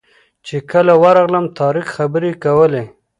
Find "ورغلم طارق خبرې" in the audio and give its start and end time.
1.03-2.31